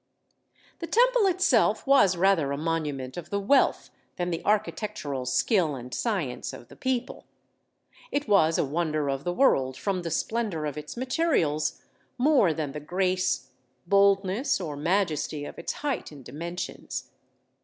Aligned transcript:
The 0.79 0.87
Temple 0.87 1.27
itself 1.27 1.85
was 1.85 2.17
rather 2.17 2.51
a 2.51 2.57
monument 2.57 3.17
of 3.17 3.29
the 3.29 3.39
wealth 3.39 3.91
than 4.15 4.31
the 4.31 4.43
architectural 4.43 5.27
skill 5.27 5.75
and 5.75 5.93
science 5.93 6.53
of 6.53 6.69
the 6.69 6.75
people. 6.75 7.27
It 8.11 8.27
was 8.27 8.57
a 8.57 8.65
wonder 8.65 9.11
of 9.11 9.23
the 9.25 9.31
world 9.31 9.77
from 9.77 10.01
the 10.01 10.09
splendor 10.09 10.65
of 10.65 10.75
its 10.75 10.97
materials, 10.97 11.83
more 12.17 12.51
than 12.51 12.71
the 12.71 12.79
grace, 12.79 13.49
boldness, 13.85 14.59
or 14.59 14.75
majesty 14.75 15.45
of 15.45 15.59
its 15.59 15.71
height 15.73 16.11
and 16.11 16.25
dimensions. 16.25 17.11